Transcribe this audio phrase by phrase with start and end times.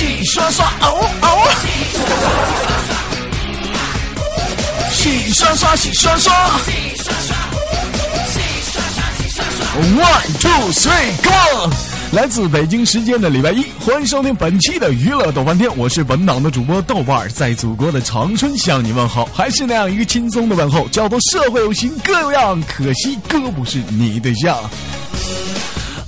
[0.00, 1.26] 洗刷刷，哦哦！
[4.90, 6.32] 洗刷刷，洗刷刷。
[6.58, 7.36] 洗刷刷，
[9.18, 11.70] 洗刷刷 One two three go！
[12.12, 24.58] 来自北京时间的礼拜一，欢迎收听本期的娱乐豆瓣天，我是本档的主播豆瓣儿，在祖国的长春向你问好，还是那样一个轻松的问候，叫做社会有型哥有样，可惜哥不是你对象。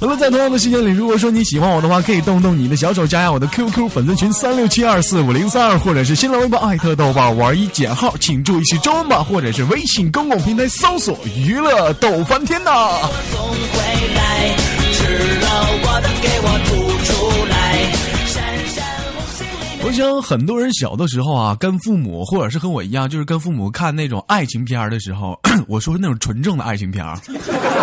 [0.02, 12.70] 好了，在同样的时间里，如果说你喜欢我的话，可以动动你的小手加下我的 QQ 粉丝群三六七二四五零三二，或者是新浪微博艾特豆瓣玩一减号，请注意是中文版，或者是微信公共平台搜索娱乐逗翻天呐。
[19.92, 25.38] 我想很多人小的时候啊，跟父母或者是和我一样，就是跟父母看那种爱情片的时候，
[25.68, 27.04] 我说那种纯正的爱情片，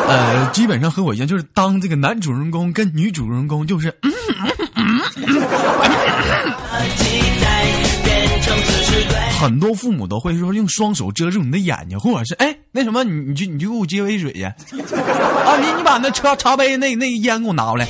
[0.07, 3.89] 呃，基本上和我一样，就是当这个男主人公跟女主人公就是。
[4.01, 4.11] 嗯
[4.73, 4.99] 嗯
[9.39, 14.55] 很多父母都会说用双手遮住你的眼睛，或者是哎那什么，你你去你去给我接杯水去，啊
[15.61, 17.87] 你你把那茶茶杯那那烟给我拿过来。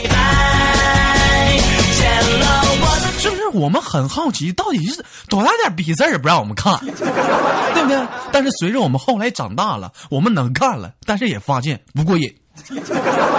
[3.19, 7.97] 是不是我们很好奇，到底是多大点逼事儿不让我们看， 对不对？
[8.31, 12.33] 但是随着我们后来长大了，我们能看了，但是也发现不过瘾。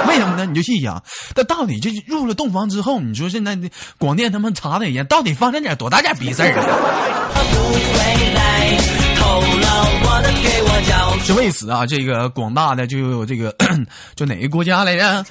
[0.08, 0.44] 为什么呢？
[0.46, 1.02] 你就细想，
[1.34, 3.58] 那到底这入了洞房之后，你说现在
[3.98, 6.64] 广电他们查的严，到底发生点多大点逼事儿啊？
[11.26, 13.54] 就为此啊，这个广大的就有这个，
[14.16, 15.24] 就哪个国家来着？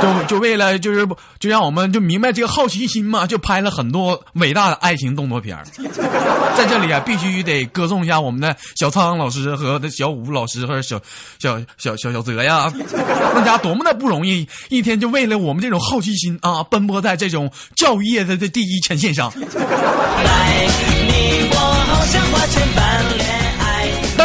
[0.00, 1.06] 就就为了就是
[1.40, 5.56] 就让我们就明白这个好奇心嘛，就拍了很多伟大的爱情动作片。
[6.56, 11.00] 在这里啊，必须得歌颂一下我们的小苍老师和小武老师和小
[11.38, 12.72] 小小小小泽呀，
[13.34, 19.32] 那家多么的不容易，一天就为了我们这种好奇心啊，奔波在这种教育业的的第一前线上。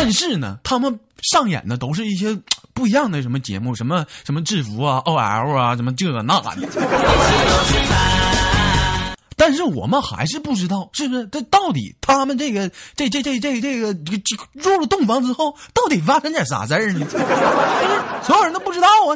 [0.09, 2.35] 但是呢，他们上演的都是一些
[2.73, 6.49] 不一样的什么节目，什么什么制服啊、OL 啊，什么这那的。
[9.35, 11.27] 但是我们还是不知道，是不是？
[11.27, 17.05] 这到底他们这个这这这这这个这入了洞房之后，到底发生点啥事儿呢？
[18.23, 19.13] 所有人都不知道啊。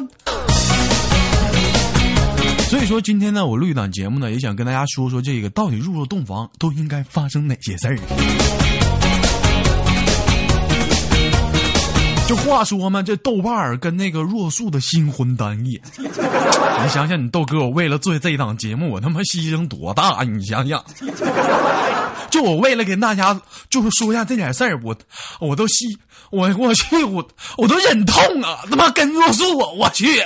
[2.68, 8.83] 所以说，今天呢，我录一档节目呢，也想跟大家说说这个到底入了洞房都应该发生哪些事儿。
[12.26, 20.22] 就话说嘛，这豆瓣儿跟那个若素的新婚单夜， 你想想，你豆哥，我为了做这一档节目，我他妈牺牲多大？
[20.22, 20.82] 你想想，
[22.30, 24.96] 就我为了给大家就是说一下这点事儿，我
[25.38, 25.84] 我都吸
[26.30, 28.60] 我我去我我都忍痛啊！
[28.70, 30.18] 他妈跟若素，我去。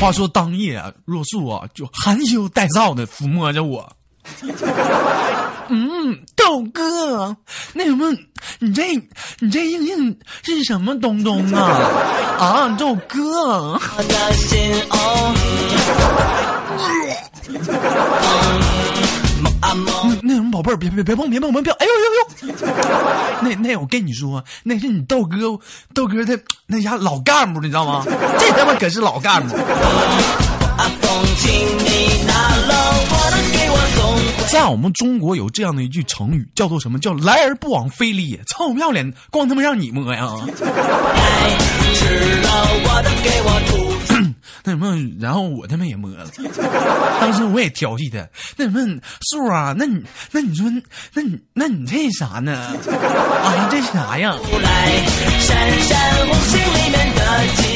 [0.00, 3.94] 话说当夜，若素啊就含羞带臊的抚摸着我。
[5.68, 7.36] 嗯，豆哥，
[7.72, 8.10] 那什么，
[8.58, 8.94] 你这
[9.40, 11.80] 你这硬硬是什么东东啊？
[12.38, 13.80] 啊，豆哥。
[20.22, 21.74] 那什么，宝贝儿，别别别碰，别碰，别碰！
[21.78, 22.00] 哎呦呦
[22.48, 22.56] 呦！
[23.42, 25.36] 那那我跟你说，那是你豆哥，
[25.94, 28.04] 豆哥的那家老干部，你知道吗？
[28.38, 29.56] 这他妈可是老干部。
[34.50, 36.98] 在我们中国有这样的一句成语，叫做什么？
[36.98, 38.38] 叫来而不往非礼也。
[38.46, 40.28] 臭不要脸，光他妈让你摸呀！
[44.64, 46.26] 那什么，然后我他妈也摸了。
[47.20, 49.00] 当时我也调戏他，那什么
[49.30, 50.70] 树啊，那你那你说，
[51.14, 52.52] 那你那你这啥呢？
[52.88, 54.34] 啊，这啥呀？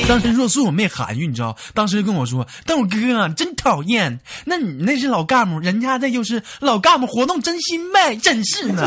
[0.09, 1.57] 当时若素我没含蓄，你知道？
[1.75, 8.87] 当时跟我说：“豆哥真讨厌，那你那是老干部，人家这就是老干部活动真心呗，真是呢。”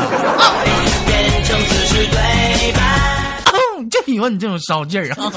[0.79, 0.79] 就
[4.20, 5.16] 喜欢你这种骚劲儿啊！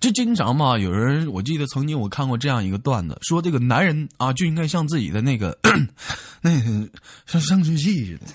[0.00, 5.56] 就经常嘛，有人我记得曾经我看过这样一个段子，说这个男人啊就应该像自己的那个
[6.42, 6.88] 那个
[7.24, 8.26] 像生殖器似的，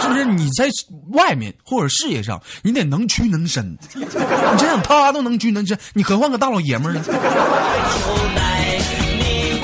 [0.00, 0.24] 是不是？
[0.24, 0.68] 你在
[1.08, 3.76] 外面或者事业上，你得能屈能伸。
[3.94, 7.02] 你想想，他都能屈能伸，你何况个大老爷们儿呢？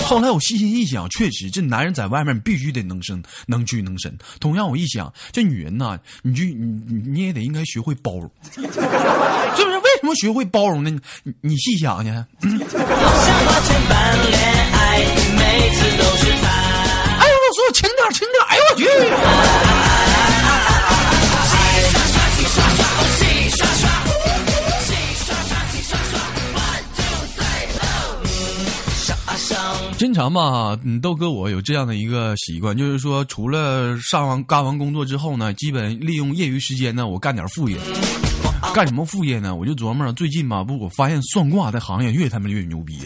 [0.07, 4.17] 后来我细心一想，确实这男人在外面必须得能生，能屈能伸。
[4.39, 8.81] 同样，我一想，这女人呐，你就你你也得应该学会包容， 是不是？
[8.81, 10.91] 为什么学会包容呢？
[11.25, 12.11] 你你细想去。
[12.11, 12.55] 哎呦，
[17.43, 18.45] 我说轻点，轻点！
[18.49, 18.85] 哎呦我去！
[30.17, 37.77] 常吧，嗯，豆哥我有这样的一个习惯，就是说，除了上完干完工作之后呢，基本利用业余时间呢，我干点副业。
[38.75, 39.55] 干什么副业呢？
[39.55, 42.99] 我就琢磨着，最近吧，不，我发现算卦这行业越他妈越牛逼。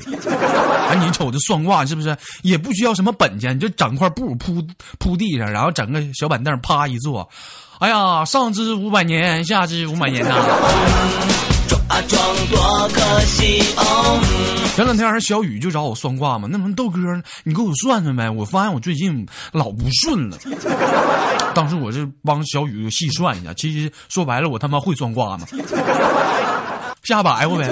[0.89, 3.57] 哎，你瞅这算卦是不是也不需要什么本钱？
[3.57, 4.65] 你就整块布铺
[5.01, 7.29] 铺地上，然后整个小板凳，啪一坐。
[7.81, 10.37] 哎呀，上至五百年，下至五百年呐。
[12.51, 14.21] 多可惜哦！
[14.77, 16.99] 前两天小雨就找我算卦嘛，那么豆哥，
[17.43, 18.31] 你给我算算呗。
[18.31, 20.39] 我发现我最近老不顺了。
[21.55, 25.47] 当时我是帮小雨细算一下，其实说白了，我他妈会算卦吗。
[27.03, 27.69] 瞎白活呗。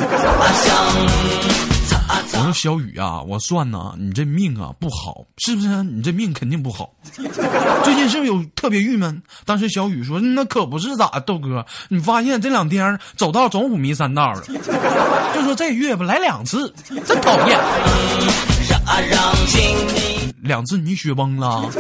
[2.39, 5.83] 我说小雨啊，我算呐，你这命啊不好，是不是？
[5.83, 6.89] 你这命肯定不好。
[7.83, 9.21] 最近是不是有特别郁闷？
[9.45, 14.43] 当时小雨说：“那可不是咋，豆哥，你发现这两天走道总五迷三道了。
[15.35, 16.73] 就说这月吧来两次，
[17.05, 17.59] 真讨厌。
[20.43, 21.69] 两次你雪崩了。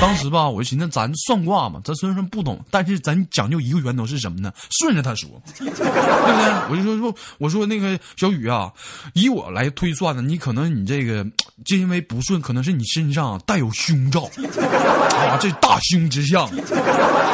[0.00, 4.52] 当时吧，我就寻思咱算卦嘛，咱虽然说不懂，但是咱讲究一个源头是什么呢？
[4.78, 5.84] 顺着他说，对不对？
[6.70, 8.70] 我就说说，我说那个小雨啊，
[9.14, 11.24] 以我来推算呢，你可能你这个
[11.64, 16.50] 就因为不顺，可能是你身上带有凶兆啊，这大凶之相。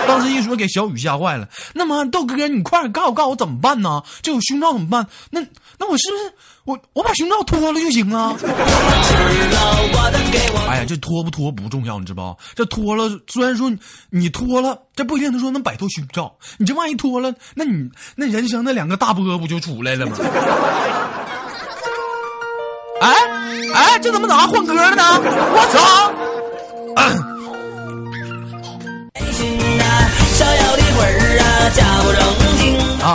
[0.07, 1.49] 当时一说给小雨吓坏了。
[1.75, 4.03] 那么豆哥，你快点告诉告诉我怎么办呢？
[4.23, 5.05] 这有凶兆怎么办？
[5.31, 5.41] 那
[5.79, 6.33] 那我是不是
[6.71, 8.37] 我我把胸罩脱了就行了？
[10.69, 13.69] 哎呀，这脱不脱不重要，你知道这脱了，虽然说
[14.11, 16.33] 你脱了，这不一定能说能摆脱胸罩。
[16.59, 20.17] 你这万一脱了，那你那人生那两个大波不就出来了吗？
[23.01, 23.13] 哎
[23.75, 25.03] 哎，这怎么咋换歌了呢？
[25.23, 26.20] 我操！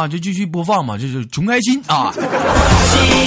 [0.05, 2.13] 啊，就继续播放嘛，就是穷开心啊！
[2.13, 2.19] 嘻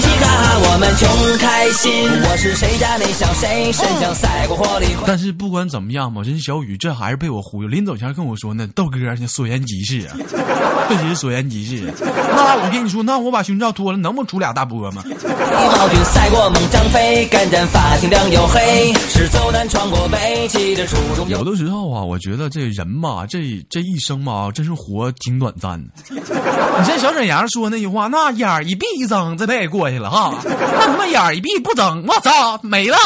[0.01, 1.91] 嘻哈哈，我们穷开心。
[2.23, 4.87] 我是谁家那小谁，身上赛过火力。
[5.05, 7.69] 但是不管怎么样嘛，人小雨这还是被我忽悠。
[7.69, 10.15] 临走前跟我说呢，豆哥，你所言极是啊，
[10.89, 11.93] 确实所言极是。
[12.01, 15.03] 那我跟你说，那我把胸罩脱了，能不出俩大波吗？
[15.03, 21.29] 暴君赛过猛张飞，敢战法庭亮又黑，是走南闯过北，骑着楚中。
[21.29, 25.91] 有的时候啊，我觉得这人嘛，这这一生嘛，真是活挺短暂的。
[26.79, 30.35] 你像小沈阳说那句话，那眼儿一闭一睁，这辈子过去了哈。
[30.45, 32.97] 那他妈眼儿一闭不睁，我操，没了。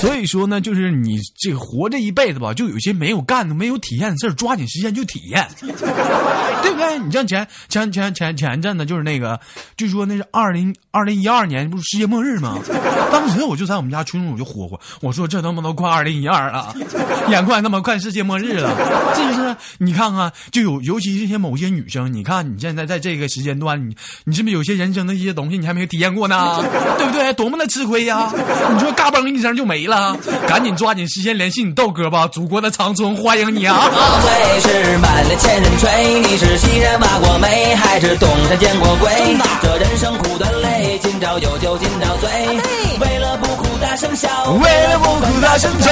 [0.00, 6.98] 所以说呢，就是你这活这一辈子吧，就有些没有干的、没有体验的事儿，抓紧时间就体验， 对不对？
[6.98, 9.38] 你像前前前前前一阵子，就是那个，
[9.76, 12.58] 据说那是二零二零一二年，不是世界末日吗？
[13.12, 16.74] 当时我就在我们家群里我就霍霍，我说这他妈都快二零一二了，
[17.28, 18.70] 眼快那么快世界末日了，
[19.14, 19.56] 这就是？
[19.78, 26.62] 你看看，就有尤其这些某些女生，你看你现在在这个时间段，你你是不是有些人生的一些东西你还没有体验过呢？
[26.98, 27.32] 对不对？
[27.34, 28.32] 多么的吃亏呀！
[28.72, 30.16] 你说嘎嘣一声就没了，
[30.48, 33.90] 赶紧抓紧时间联系你豆哥吧，祖国的长春欢迎你啊！
[34.22, 39.10] 最是满了千人吹，你是西山挖过煤，还是东山见过鬼？
[39.62, 42.30] 这人生苦短累，今朝有酒今朝醉，
[43.00, 44.28] 为了不哭大声笑。
[44.52, 45.90] 为了不哭大声吹。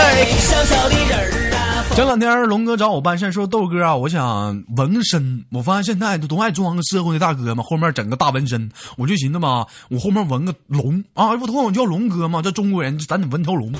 [1.92, 5.44] 前两天龙哥找我办事，说豆哥啊，我想纹个身。
[5.52, 8.68] 我发现现在都爱装个社会的大哥嘛，后面整个大纹身。
[8.96, 13.72] 我就寻思嘛，我后面纹个龙啊，不都管我叫龙哥嘛，这中国人咱得纹条龙。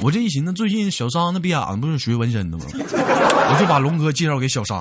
[0.00, 2.64] 我这一寻思，最近小沙那逼样子不是学纹身的吗？
[2.72, 4.80] 我就把龙哥介绍给小沙。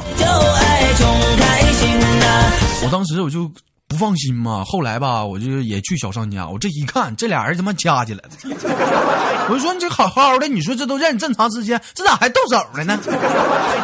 [2.83, 3.51] 我当时我就
[3.91, 8.29] 不放心嘛，后来吧，我就也去小商家，我这一看，这俩人他妈掐起来了。
[9.49, 12.97] 我就说你这好好的，你说这都认识这么长时间，这咋还动手了呢？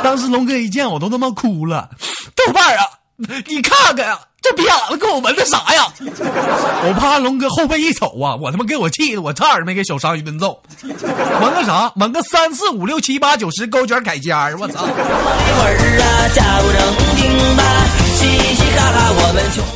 [0.01, 1.89] 当时龙哥一见我都他妈哭了，
[2.33, 2.85] 豆瓣啊，
[3.17, 4.17] 你看看呀。
[4.39, 5.91] 这逼样子给我纹的啥呀？
[5.99, 10.61] 我怕龙哥后背一瞅啊，我他妈给我气的，我差点没给小商一顿揍。
[10.83, 11.91] 纹个啥？
[11.97, 14.85] 纹个三四五六七八九十勾卷改尖儿，我操！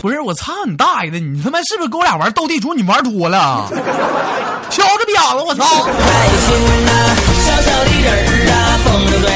[0.01, 1.19] 不是我操你大爷的！
[1.19, 2.73] 你他妈是不是跟我俩玩斗地主？
[2.73, 3.67] 你玩多了？
[4.69, 5.63] 瞧着表了，我操！
[5.63, 6.91] 开心呐，
[7.45, 8.17] 小小的人儿
[8.49, 9.29] 啊，风筝对，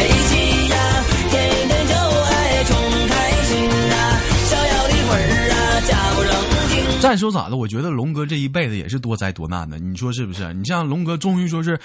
[7.00, 7.55] 再说咋的？
[7.57, 10.51] 我觉得龙哥这一辈子也是多灾多难的，你说是不是？
[10.53, 11.79] 你像龙哥，终于说是。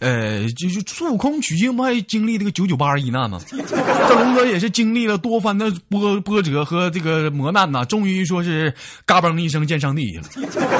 [0.00, 3.40] 呃，就是孙悟空取经不还经历这个九九八十一难吗？
[3.50, 8.72] 这龙哥也是经历了多番的波波折和这个磨难呐，终于说是
[9.04, 10.24] 嘎嘣一声见上帝去了。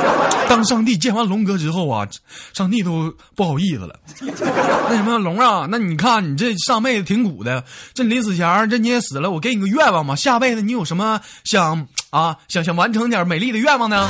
[0.49, 2.07] 当上帝见完龙哥之后啊，
[2.55, 3.99] 上帝都不好意思了。
[4.89, 14.09] 那什么龙啊，那你看你这上辈子挺苦的，这临死前这你也死了，我给你个愿望嘛，下辈子你有什么想啊想想完成点美丽的愿望呢？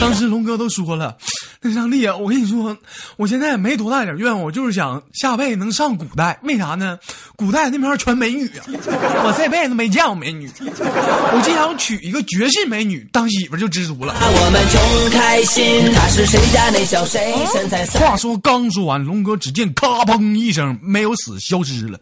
[0.00, 1.16] 当时龙哥都说了，
[1.60, 2.76] 那上帝啊，我跟你说，
[3.16, 4.04] 我现在也没多大。
[4.04, 6.98] 点愿望，我就是想下辈子能上古代，为啥呢？
[7.36, 14.14] 古代那边全美女啊，我这辈子没见过美女，我就想娶一个绝世美女当媳妇就知足了。
[14.18, 17.34] 我们穷开心，他是谁家那小谁？
[17.52, 17.86] 身材。
[17.98, 21.98] 话说刚说完，龙哥只见咔砰一声，没有死，消失了。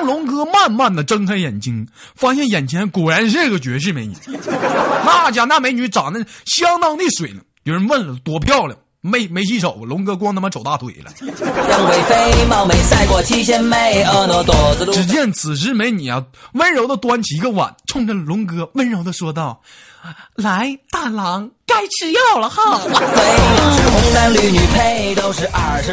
[0.00, 4.16] 当龙哥慢慢的睁开眼睛，发现眼前果然是个绝世美女，
[5.04, 7.42] 那家那美女长得相当的水呢。
[7.64, 8.78] 有人问了，多漂亮？
[9.02, 11.12] 没没洗手，龙哥光他妈瞅大腿了。
[14.90, 19.60] 只见此时美女啊，温柔的端起一个碗，冲着龙哥温柔的说道
[20.34, 25.92] ：“来，大郎，该吃药了哈。”红男绿女配都是二十。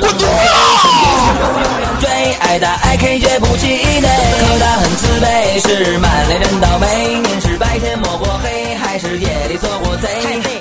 [2.00, 2.10] 追
[2.40, 4.08] 爱的爱 K 绝不气馁，
[4.40, 7.20] 可他很自卑，是满脸人倒霉。
[7.24, 10.08] 您是白天摸过黑，还是夜里做过贼？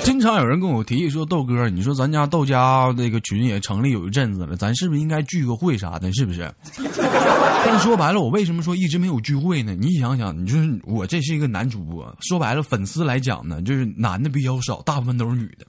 [0.03, 6.13] 经常有人跟我提议说：“豆哥，你说咱家豆家那个群也成立有一阵子了，咱是不是应该聚个会啥的？
[6.13, 6.53] 是不是？”
[7.65, 9.73] 但说白了，我为什么说一直没有聚会呢？
[9.73, 15.65] 你想想，你就是我这是一个男主播，说白了，粉丝来讲呢，就是男的比较少，大部分都是女的。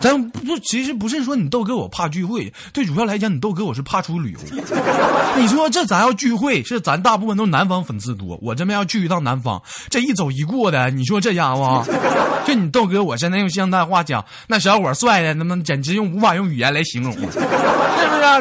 [0.00, 4.38] 咱不，其实不是说你豆哥我怕聚会，最主要来讲，你豆哥我是怕出旅游。
[5.36, 11.84] 你说这咱要聚会，是咱大部分都是南方粉丝多，我这边要去一趟南方，这一走一过的，你说这家伙，
[12.46, 17.38] 就你豆哥，我现在用现代话讲，那小伙帅的，他妈简直用无法用语言来形容，是不是？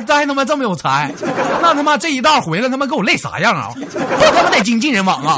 [0.06, 1.14] 再他妈这么有才，
[1.62, 3.74] 那他妈这一道回来，他妈给我累啥样啊？
[3.76, 5.38] 我他妈得经纪人网啊！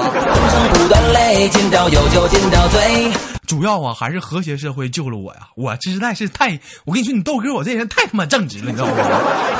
[3.51, 5.41] 主要啊，还是和谐社会救了我呀！
[5.57, 6.57] 我实在是太……
[6.85, 8.93] 我跟你说，你豆哥，我这人太他妈正直了，你知道吗？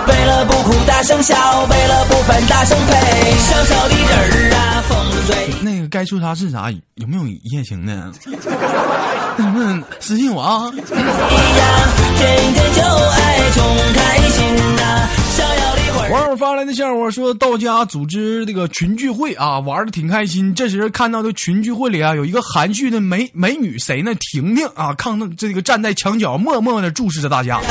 [0.08, 2.94] 为了不哭大声笑，为了不烦大声呸，
[3.36, 4.98] 小小的人儿啊，风。
[5.62, 8.14] 那个该说啥是啥，有没有一夜情呢？
[9.36, 10.72] 能不能私信我啊？
[10.72, 10.84] 天
[12.54, 13.62] 天就爱穷
[13.94, 15.21] 开心呐，逍遥的。
[16.12, 20.54] 网友发来的笑话说，到家组织这个群聚会啊，玩的挺开心。
[20.54, 24.12] 这时看到的群聚会里啊，有一个含蓄的美美女，谁呢？
[24.20, 27.62] 婷婷啊，看到这个站在墙角，默默的注视着大家。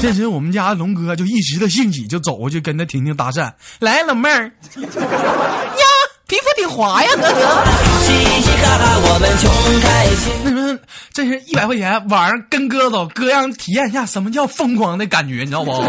[0.00, 4.50] 这时我们家龙哥就一时的兴起，就走过去跟那婷婷搭讪：“来，老妹儿，呀，
[6.28, 7.64] 皮肤挺滑呀，哥哥。”
[8.04, 10.78] 嘻嘻哈哈，我们穷开心。
[11.12, 15.70] 这是一百块钱，晚上跟哥走，哥让体验一下什么叫疯狂的感觉，你知道不？
[15.70, 15.82] 我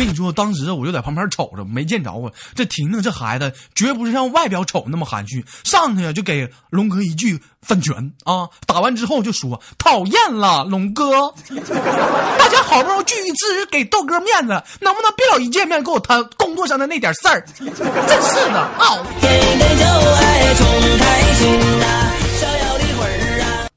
[0.00, 2.32] 我跟你说，当时我就在旁边瞅着，没见着啊。
[2.54, 8.48] 这婷婷这孩子绝不是像外表瞅那么含蓄，上去呀就给龙哥一句粉拳啊！
[8.66, 11.30] 打完之后就说讨厌了，龙哥，
[12.38, 17.44] 大家好不容易聚一次，给豆哥面子，能不能别老一见面给我谈工作上的那点事儿？
[17.60, 19.06] 真是的啊！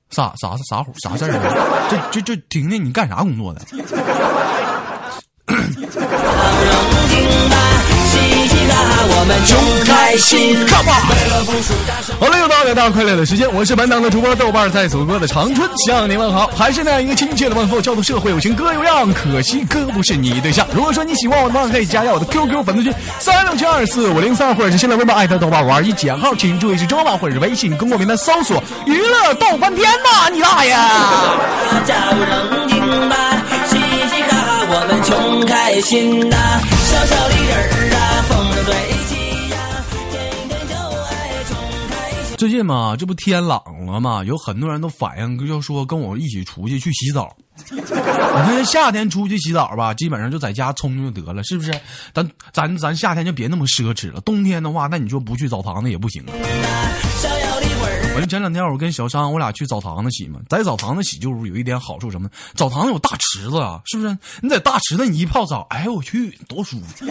[0.10, 1.90] 啥啥啥啥啥事儿啊？
[1.90, 3.62] 这这这，婷婷，你干啥工作的？
[9.86, 10.58] 开心。
[12.20, 20.68] 好了，又到了大家快乐的时间，我是本档的主播豆瓣，在祖国的长春向你问好，还是那样一个亲切的问候，叫做社会有情哥有样，可惜哥不是你对象。
[20.74, 30.76] 如果说你喜欢我的话，可以加一下我的 QQ 粉丝群三六七二四五零三，或者是新浪微博艾特豆瓣五二一减号，请注意是中文或者是微信公共平台搜索娱乐逗翻天呐，你大爷！
[34.76, 36.36] 我们穷开心呐、
[36.90, 38.26] 小小的人儿啊，
[42.44, 47.34] 最近嘛，这不天冷了嘛，有很多人都反映，就说跟我一起出去去洗澡。
[47.72, 51.74] 你看夏天出去洗澡吧，基本上就在家冲就得了，是不是？
[52.14, 56.34] 咱咱咱夏天就别那么奢侈了，冬天的话，那你说不去澡堂子也不行啊。
[58.16, 62.30] 我就前两天我跟小张我俩去澡堂子洗嘛，在澡堂子洗就是有一点好处什么？
[62.56, 64.18] 澡堂子有大池子啊，是不是？
[64.42, 67.06] 你在大池子你一泡澡，哎呦我去，多舒服！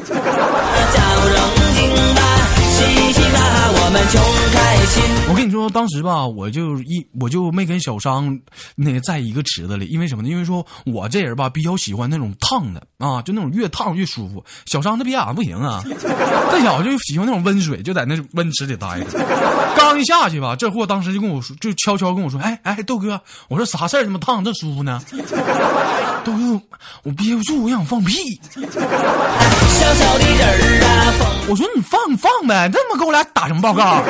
[5.42, 8.38] 跟你说，当时吧，我就一我就没跟小商
[8.76, 10.28] 那个在一个池子里，因为什么呢？
[10.28, 14.44] 因为说我这人吧比较喜欢那种烫的啊，就那种越烫越舒服。
[14.66, 15.82] 小商他别眼不行啊，
[16.52, 19.06] 这小子就喜欢那种温水，就在那温池里待着。
[19.76, 24.04] 刚一下去吧，这货当时就跟我说，就悄悄跟我说：“哎哎，豆哥，我说啥事儿？
[24.04, 25.02] 这么烫这舒服呢？”
[26.24, 26.60] 豆哥，
[27.02, 28.14] 我憋不住，我想放屁。
[28.54, 28.62] 小
[29.94, 34.00] 小的人啊，风我说你放你放呗，这么给我俩打什么报告？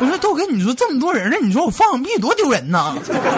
[0.00, 2.94] 我说豆哥，你说这么多人呢，你说我放个屁多丢人呐！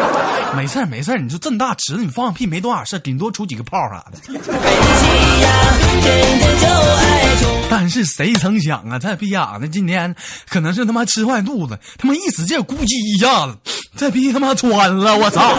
[0.56, 4.18] 没事儿没事儿，你说这么大池子，你放个屁没多少事儿，顶多出几个泡啥的。
[7.70, 10.14] 但是谁曾想啊，这逼呀，那今天
[10.48, 13.56] 可能是他妈吃坏肚子，他妈一使劲咕叽一下子，
[13.96, 15.54] 这逼他妈穿了，我操！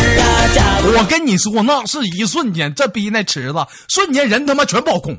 [0.82, 5.16] 我跟你说，那是一瞬间，这逼那池子瞬间人他妈全跑空，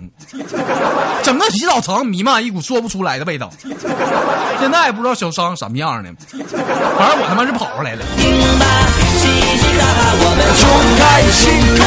[1.23, 3.51] 整个洗澡城弥漫一股说不出来的味道。
[4.59, 8.03] 现在也不知道小商什么样呢，反正我他妈是跑出来了。
[8.17, 8.65] 听吧，
[9.19, 10.41] 嘻嘻哈哈，我们
[10.97, 11.41] 开心
[11.77, 11.83] 小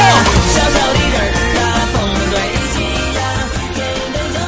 [0.53, 0.77] 小的
[1.11, 1.44] 人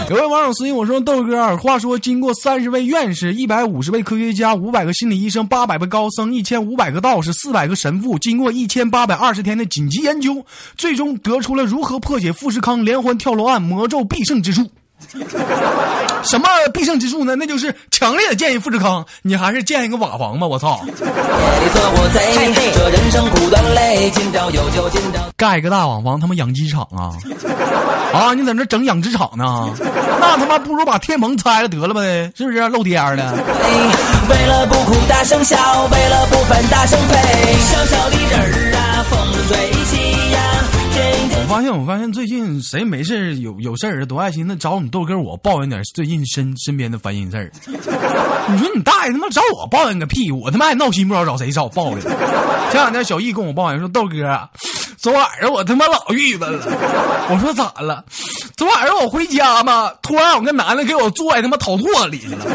[0.09, 10.45] 有位网友私信我说：“豆哥，话说经过三十位院士、一百五十位科学家、五百个心理医生、八百位高僧、一千五百个道士、四百个神父，经过一千八百二十天的紧急研究，
[10.77, 14.69] 最终得出了如何破解富士康连环跳楼案魔咒必胜之术。
[16.23, 17.35] 什么必胜之术呢？
[17.35, 20.47] 那就是强烈的建议富士康，你还是建一个瓦房吧！
[20.47, 27.13] 我操，别做我贼，这人生苦短累，今朝有酒今朝盖个大瓦房，他妈养鸡场啊！
[28.11, 29.69] 啊，你在那整养殖场呢？
[30.19, 33.31] 那他妈不如把天棚拆了得了呗，是不是露天儿的？
[33.31, 33.43] 醉。
[34.29, 35.55] 为了不哭大声笑，
[35.91, 37.15] 为了不烦大声呸。
[37.59, 40.56] 小小的人儿啊，风生水起呀，
[41.47, 47.49] 发现，我发现最近谁没事有有事儿都爱寻思找你豆哥我抱怨点最近身身边的烦心事儿。
[48.51, 50.29] 你说你大爷他妈找我抱怨个屁！
[50.29, 52.01] 我他妈还闹心，不知道找谁找我抱怨。
[52.01, 54.49] 前两天小易跟我抱怨说：“豆哥，
[54.97, 56.65] 昨晚上我他妈老郁闷了。”
[57.31, 58.03] 我说咋了？
[58.55, 62.45] 昨晚上我回家嘛，突然有个男的给我坐在他妈头垛里去了。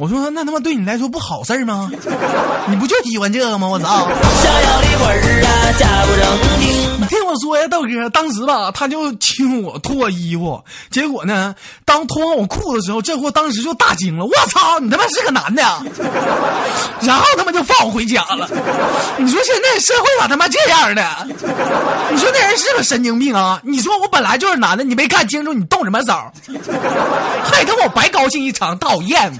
[0.00, 1.90] 我说那他妈对你来说不好事儿吗？
[2.66, 3.66] 你不就喜欢这个吗？
[3.66, 3.86] 我操！
[3.86, 6.78] 逍遥的魂儿啊，加不正经。
[7.00, 15.82] 你听我说呀，豆哥，当时吧，他就亲我脱衣服，结果呢，当脱完我裤子的时候，这货当时就大惊了，我操，你他妈是个男的呀！
[17.02, 18.48] 然后他妈就放我回家了。
[19.16, 21.04] 你说现在社会咋他妈这样的？
[22.10, 23.60] 你说那人是个神经病啊！
[23.64, 26.12] 你说我本来就是男的，你没看清楚，你动什么手？
[27.50, 29.32] 害得我白高兴一场，讨厌！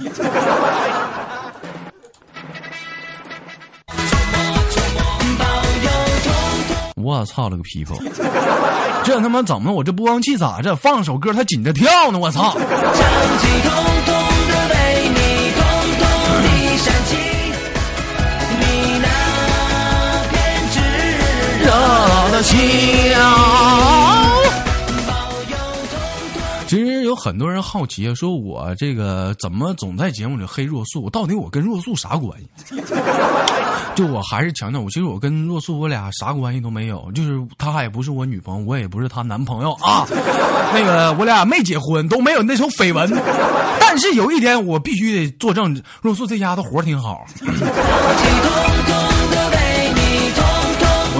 [7.01, 7.95] 我操了个皮肤！
[9.03, 12.19] 这他妈怎么我这播放器咋这放首歌它紧着跳呢？
[12.19, 12.53] 我操！
[12.53, 12.67] 唱起
[13.63, 13.71] 通
[14.05, 14.13] 通
[14.47, 15.17] 的为你，
[19.01, 19.07] 那
[20.29, 20.77] 偏执
[21.63, 21.67] 热
[22.31, 22.53] 的笑。
[26.69, 31.09] 其实有很多人好奇啊，说我这个怎么总在节目里黑若素？
[31.09, 32.75] 到底我跟若素啥关系？
[33.95, 40.05] 就我还是强调，我其实我跟若素我俩啥关系都没有，就是她也不是我女朋友，我也不是她男朋友啊。
[40.71, 43.11] 那个我俩没结婚，都没有那种绯闻。
[43.81, 47.25] 但是有一点我必须得作证，若素这丫头活挺好。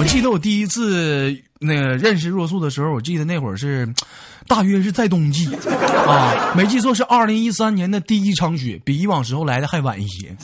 [0.00, 3.86] 我记得我第一次那个认识若素的时候，我记得那会儿是，
[4.48, 5.46] 大约是在冬季
[6.06, 10.34] 啊， 没记错是二零一三年的第一场雪，比以往时候来的还晚一些。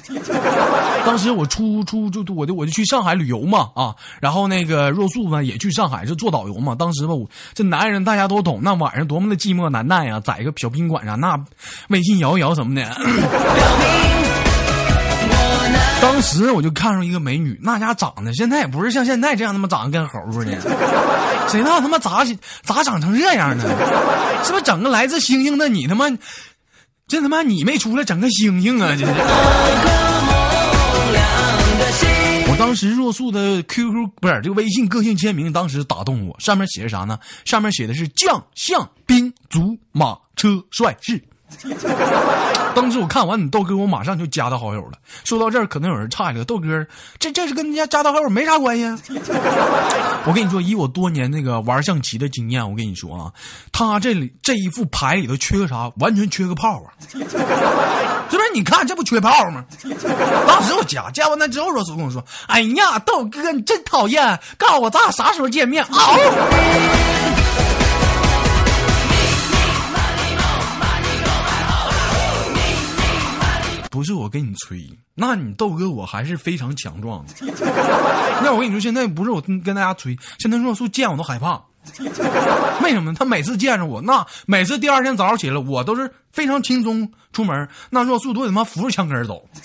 [1.07, 6.75] 当时我出出就我就我就去上海旅游嘛啊，然后那个若素呢也去上海是做导游嘛。
[6.75, 11.42] 当时吧，我这男人大家都懂，那晚上多么的寂寞难耐呀，在一个小宾馆上，那
[11.88, 12.83] 微信摇一摇什么的。
[16.37, 20.61] 当时我就看上一个美女，那家长得现在也不是像现在这样他妈长得跟猴似的，
[21.49, 22.22] 谁知道他妈咋
[22.62, 23.64] 咋长成这样呢？
[24.44, 26.05] 是不是整个来自星星的你他妈，
[27.09, 28.94] 这他妈你没出来整个星星啊？
[28.99, 29.12] 这是。
[32.49, 37.18] 我当时若素的 QQ 不是这个微信个性签名，当时打动我，上面写的啥呢？
[37.46, 41.22] 上面写的是将相兵卒马车帅士。
[42.74, 44.92] 当时我看完你豆哥，我马上就加他好友了。
[45.24, 46.87] 说到这儿，可能有人诧异了：豆哥，
[47.18, 48.85] 这这是跟人家加他好友没啥关系。
[50.26, 53.32] 我跟你说，以我多年那个玩象棋的经验，我跟你说啊，
[53.72, 55.90] 他这里这一副牌里头缺个啥？
[55.98, 56.92] 完全缺个炮啊！
[57.09, 57.37] 是不是？
[58.54, 59.64] 你看这不缺炮吗？
[60.46, 66.16] 当时我加加完他之后，若素跟我说：“哎呀，豆哥你真讨厌，告诉我咱俩啥时候见面好？”
[73.96, 77.24] 不是我跟你吹，那你豆哥我还是非常强壮。
[78.44, 81.59] 那我跟你说，现在不是我跟大家吹，现在若素见我都害怕。
[82.85, 83.14] 为什么？
[83.14, 89.48] 他每次见着我，那每次第二天早上起来，我都是非常轻松出门，那若素都得他妈扶着墙根走。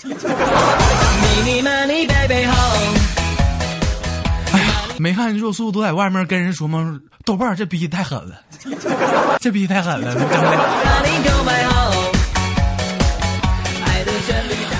[4.50, 6.98] 哎呀，没看若素都在外面跟人说吗？
[7.26, 8.40] 豆瓣这逼太狠了，
[9.40, 11.81] 这逼太狠了，真的。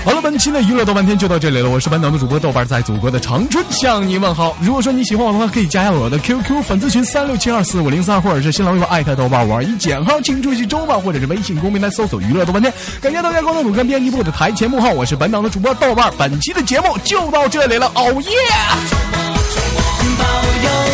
[0.04, 1.70] 好了，本期的娱乐豆瓣天就到这里了。
[1.70, 4.56] 我是本档的主播豆瓣，在祖国的长春向你问好。
[4.60, 12.72] 如果说你喜欢我的话，可以加下我的 QQ 粉丝群三六七二四五零三，或者是新浪微博艾特豆瓣玩一减号，请注意周报或者是微信公平台搜索娱乐豆瓣天。
[13.00, 16.12] 感谢大家关注主跟编辑部的台前幕后，我是本档的主播豆瓣。
[16.18, 18.30] 本期的节目就到这里了，熬夜。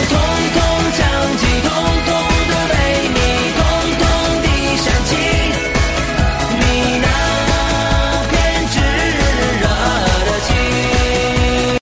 [0.09, 0.19] 通
[0.55, 0.78] 通